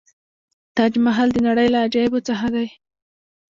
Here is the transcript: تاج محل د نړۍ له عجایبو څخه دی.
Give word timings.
تاج 0.75 0.93
محل 1.05 1.29
د 1.33 1.37
نړۍ 1.47 1.67
له 1.73 1.79
عجایبو 1.85 2.19
څخه 2.27 2.47
دی. 2.55 2.67